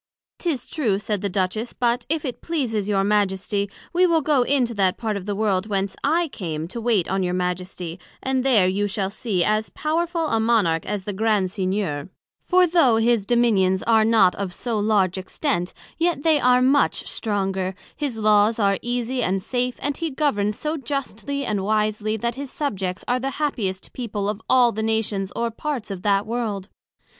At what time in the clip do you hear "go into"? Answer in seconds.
4.23-4.73